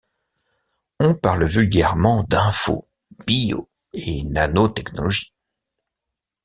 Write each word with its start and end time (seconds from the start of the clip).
On 0.99 1.13
parle 1.13 1.45
vulgairement 1.45 2.23
d'info-, 2.23 2.87
bio- 3.27 3.69
et 3.93 4.23
nanotechnologies. 4.23 5.35